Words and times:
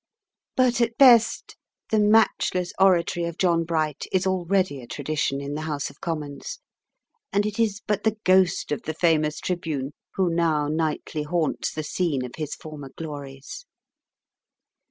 But 0.55 0.81
at 0.81 0.97
best 0.97 1.55
the 1.91 1.99
matchless 1.99 2.73
oratory 2.79 3.27
of 3.27 3.37
John 3.37 3.65
Bright 3.65 4.05
is 4.11 4.25
already 4.25 4.81
a 4.81 4.87
tradition 4.87 5.39
in 5.41 5.53
the 5.53 5.61
House 5.61 5.91
of 5.91 6.01
Commons, 6.01 6.57
and 7.31 7.45
it 7.45 7.59
is 7.59 7.81
but 7.85 8.03
the 8.03 8.17
ghost 8.23 8.71
of 8.71 8.81
the 8.81 8.95
famous 8.95 9.39
Tribune 9.39 9.91
who 10.15 10.31
now 10.31 10.67
nightly 10.67 11.21
haunts 11.21 11.71
the 11.71 11.83
scene 11.83 12.25
of 12.25 12.31
his 12.35 12.55
former 12.55 12.89
glories. 12.97 13.67